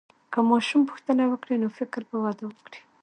که 0.31 0.39
ماشوم 0.49 0.81
پوښتنه 0.89 1.23
وکړي، 1.27 1.55
نو 1.61 1.67
فکر 1.77 1.99
به 2.09 2.17
وده 2.23 2.43
وکړي. 2.47 2.79